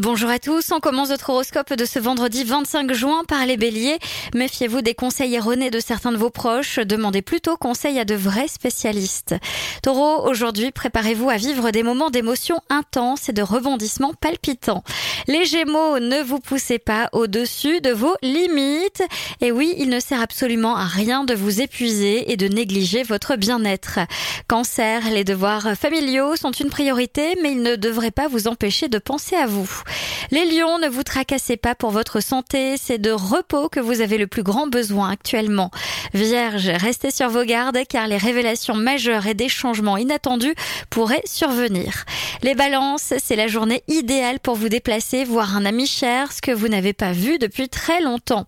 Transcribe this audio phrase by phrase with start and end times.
[0.00, 3.98] Bonjour à tous, on commence notre horoscope de ce vendredi 25 juin par les béliers.
[4.32, 8.46] Méfiez-vous des conseils erronés de certains de vos proches, demandez plutôt conseil à de vrais
[8.46, 9.34] spécialistes.
[9.82, 14.84] Taureau, aujourd'hui préparez-vous à vivre des moments d'émotion intenses et de rebondissements palpitants.
[15.26, 19.02] Les gémeaux, ne vous poussez pas au-dessus de vos limites.
[19.40, 23.34] Et oui, il ne sert absolument à rien de vous épuiser et de négliger votre
[23.34, 23.98] bien-être.
[24.46, 28.98] Cancer, les devoirs familiaux sont une priorité, mais ils ne devraient pas vous empêcher de
[28.98, 29.82] penser à vous.
[30.30, 34.18] Les lions, ne vous tracassez pas pour votre santé, c'est de repos que vous avez
[34.18, 35.70] le plus grand besoin actuellement.
[36.14, 40.54] Vierge, restez sur vos gardes car les révélations majeures et des changements inattendus
[40.90, 42.04] pourraient survenir.
[42.42, 46.52] Les balances, c'est la journée idéale pour vous déplacer, voir un ami cher, ce que
[46.52, 48.46] vous n'avez pas vu depuis très longtemps.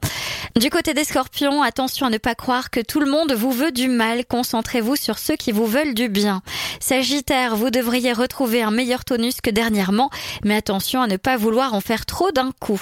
[0.56, 3.70] Du côté des scorpions, attention à ne pas croire que tout le monde vous veut
[3.70, 4.26] du mal.
[4.26, 6.42] Concentrez-vous sur ceux qui vous veulent du bien.
[6.80, 10.10] Sagittaire, vous devriez retrouver un meilleur tonus que dernièrement,
[10.44, 12.80] mais attention à ne pas vouloir en faire trop d'un coup.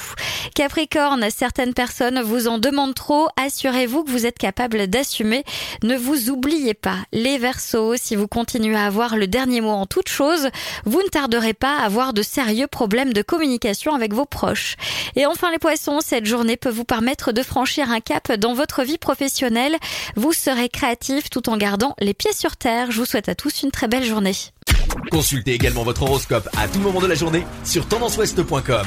[0.54, 3.28] Capricorne, certaines personnes vous en demandent trop.
[3.36, 5.44] Assurez-vous que vous êtes capable d'assumer.
[5.82, 6.98] Ne vous oubliez pas.
[7.12, 10.48] Les Verseaux, si vous continuez à avoir le dernier mot en toute chose,
[10.84, 14.76] vous ne tarderez pas à avoir de sérieux problèmes de communication avec vos proches.
[15.16, 18.82] Et enfin les Poissons, cette journée peut vous permettre de franchir un cap dans votre
[18.82, 19.76] vie professionnelle.
[20.16, 22.90] Vous serez créatif tout en gardant les pieds sur terre.
[22.90, 24.34] Je vous souhaite à tous une très belle journée.
[25.10, 28.86] Consultez également votre horoscope à tout moment de la journée sur tendanceouest.com.